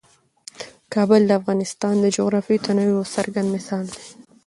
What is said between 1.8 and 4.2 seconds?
د جغرافیوي تنوع یو څرګند مثال دی.